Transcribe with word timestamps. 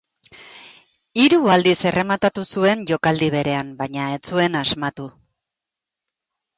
Hiru 1.23 1.39
aldiz 1.57 1.75
errematatu 1.91 2.47
zuen 2.55 2.83
jokaldi 2.95 3.31
berean, 3.39 3.73
baina 3.85 4.09
ez 4.19 4.23
zuen 4.33 4.61
asmatu. 4.67 5.11